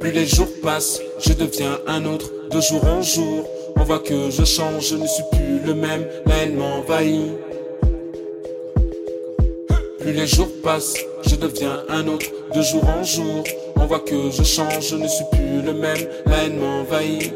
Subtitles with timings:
[0.00, 3.48] Plus les jours passent, je deviens un autre, de jour en jour.
[3.76, 7.32] On voit que je change, je ne suis plus le même, la haine m'envahit.
[9.98, 10.94] Plus les jours passent,
[11.26, 13.42] je deviens un autre, de jour en jour.
[13.74, 17.32] On voit que je change, je ne suis plus le même, la haine m'envahit.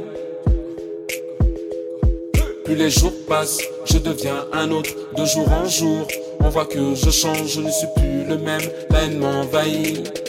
[2.65, 6.07] Plus les jours passent, je deviens un autre, de jour en jour.
[6.39, 10.22] On voit que je change, je ne suis plus le même, la haine m'envahit.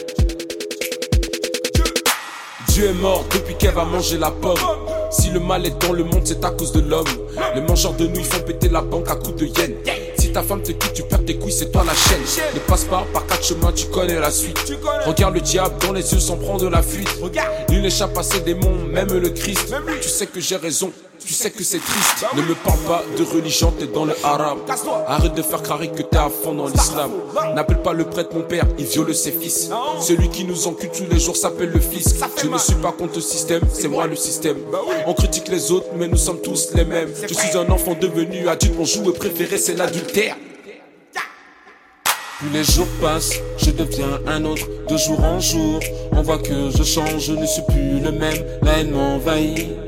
[2.74, 4.58] Dieu est mort depuis qu'elle va manger la pomme.
[5.08, 7.06] Si le mal est dans le monde, c'est à cause de l'homme.
[7.54, 9.76] Les mangeurs de nouilles font péter la banque à coups de yens.
[10.18, 12.20] Si ta femme te quitte, tu perds tes couilles, c'est toi la chaîne.
[12.52, 14.58] Ne passe pas par quatre chemins, tu connais la suite.
[15.06, 17.08] Regarde le diable dans les yeux sans prendre la fuite.
[17.68, 19.72] Nul n'échappe à ses démons, même le Christ.
[20.02, 20.90] Tu sais que j'ai raison,
[21.26, 22.26] tu sais que c'est triste.
[22.36, 24.58] Ne me parle pas de religion, t'es dans le arabe.
[25.06, 27.10] Arrête de faire carré que t'es à fond dans l'islam.
[27.54, 29.70] N'appelle pas le prêtre mon père, il viole ses fils.
[30.00, 32.14] Celui qui nous encule tous les jours s'appelle le fils.
[32.42, 34.58] Je ne suis pas contre le système, c'est moi le système.
[35.06, 37.08] On critique les autres, mais nous sommes tous les mêmes.
[37.28, 40.36] Je suis un enfant devenu adulte, mon jouet préféré c'est l'adultère.
[42.38, 45.80] Plus les jours passent, je deviens un autre, de jour en jour.
[46.12, 49.83] On voit que je change, je ne suis plus le même, la haine m'envahit.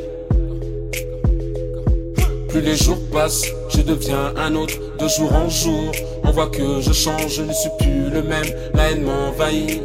[2.56, 5.92] Plus les jours passent, je deviens un autre, de jour en jour.
[6.24, 9.82] On voit que je change, je ne suis plus le même, la haine m'envahit.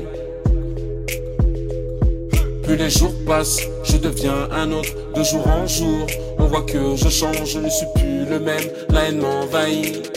[2.63, 6.07] Plus les jours passent, je deviens un autre, de jour en jour.
[6.39, 10.09] On voit que je change, je ne suis plus le même, la haine m'envahit.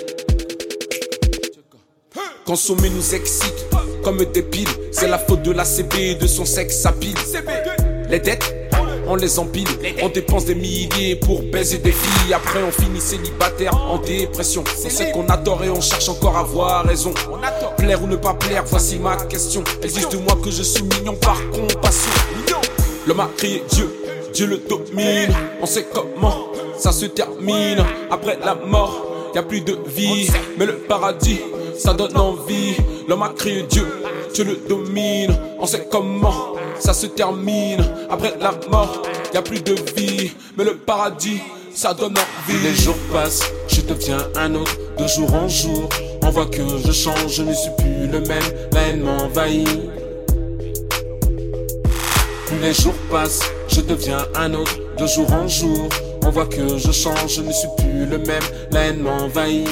[2.47, 3.67] Consommer nous excite
[4.05, 4.69] comme des piles.
[4.93, 7.17] C'est la faute de la CB et de son sexe à pile.
[8.09, 8.55] Les dettes,
[9.07, 9.69] on les empile.
[10.03, 12.35] On dépense des milliers pour baiser des filles.
[12.35, 14.65] Après, on finit célibataire en dépression.
[14.85, 17.13] On sait qu'on adore et on cherche encore à avoir raison.
[17.77, 19.63] Plaire ou ne pas plaire, voici ma question.
[19.83, 22.11] De moi que je suis mignon par compassion.
[23.07, 23.95] L'homme a crié Dieu,
[24.33, 25.35] Dieu le domine.
[25.61, 26.49] On sait comment
[26.79, 27.85] ça se termine.
[28.11, 30.31] Après la mort, y a plus de vie.
[30.59, 31.41] Mais le paradis,
[31.77, 32.77] ça donne envie.
[33.09, 33.87] L'homme a crié Dieu,
[34.35, 35.33] Dieu le domine.
[35.61, 37.85] On sait comment ça se termine.
[38.11, 39.03] Après la mort,
[39.33, 40.33] y a plus de vie.
[40.59, 41.41] Mais le paradis,
[41.73, 42.61] ça donne envie.
[42.65, 45.89] Les jours passent, je deviens un autre, de jour en jour.
[46.23, 48.43] On voit que je change, je ne suis plus le même.
[48.73, 49.69] La haine m'envahit.
[52.61, 55.89] Les jours passent, je deviens un autre, de jour en jour.
[56.27, 58.43] On voit que je change, je ne suis plus le même,
[58.73, 59.69] la haine m'envahit.